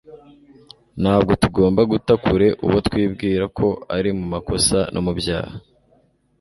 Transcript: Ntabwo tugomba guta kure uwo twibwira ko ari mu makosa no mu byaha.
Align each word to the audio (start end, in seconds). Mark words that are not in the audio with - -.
Ntabwo 1.01 1.31
tugomba 1.41 1.81
guta 1.91 2.13
kure 2.23 2.47
uwo 2.65 2.77
twibwira 2.87 3.45
ko 3.57 3.67
ari 3.95 4.09
mu 4.17 4.25
makosa 4.33 4.77
no 4.93 4.99
mu 5.05 5.13
byaha. 5.19 5.55